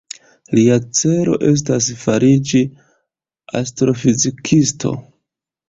Lia 0.57 0.77
celo 0.99 1.35
estas 1.49 1.91
fariĝi 2.05 2.63
astrofizikisto. 3.63 4.99